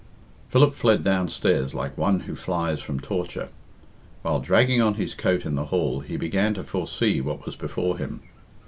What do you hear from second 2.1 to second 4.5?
who flies from torture. While